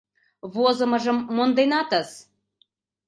—Возымыжым 0.53 1.17
монденатыс! 1.35 2.09